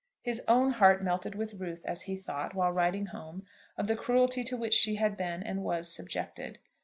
[0.23, 3.45] His own heart melted with ruth as he thought, while riding home,
[3.77, 6.57] of the cruelty to which she had been and was subjected.